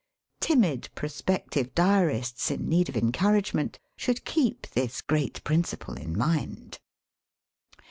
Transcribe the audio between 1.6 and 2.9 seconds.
diarists in need